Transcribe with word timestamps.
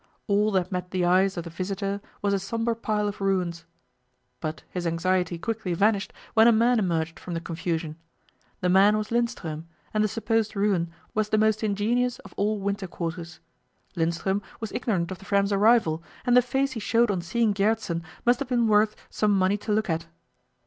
All 0.25 0.49
that 0.53 0.71
met 0.71 0.89
the 0.89 1.05
eyes 1.05 1.37
of 1.37 1.43
the 1.43 1.51
visitor 1.51 2.01
was 2.23 2.33
a 2.33 2.39
sombre 2.39 2.75
pile 2.75 3.07
of 3.07 3.21
ruins. 3.21 3.65
But 4.39 4.63
his 4.71 4.87
anxiety 4.87 5.37
quickly 5.37 5.75
vanished 5.75 6.11
when 6.33 6.47
a 6.47 6.51
man 6.51 6.79
emerged 6.79 7.19
from 7.19 7.35
the 7.35 7.39
confusion. 7.39 7.97
The 8.61 8.69
man 8.69 8.97
was 8.97 9.09
Lindström, 9.09 9.65
and 9.93 10.03
the 10.03 10.07
supposed 10.07 10.55
ruin 10.55 10.89
was 11.13 11.29
the 11.29 11.37
most 11.37 11.63
ingenious 11.63 12.17
of 12.17 12.33
all 12.35 12.57
winter 12.59 12.87
quarters. 12.87 13.41
Lindström 13.95 14.41
was 14.59 14.71
ignorant 14.71 15.11
of 15.11 15.19
the 15.19 15.25
Fram's 15.25 15.53
arrival, 15.53 16.01
and 16.25 16.35
the 16.35 16.41
face 16.41 16.71
he 16.71 16.79
showed 16.79 17.11
on 17.11 17.21
seeing 17.21 17.53
Gjertsen 17.53 18.01
must 18.25 18.39
have 18.39 18.49
been 18.49 18.65
worth 18.67 18.95
some 19.11 19.29
money 19.37 19.57
to 19.57 19.71
look 19.71 19.87
at. 19.87 20.07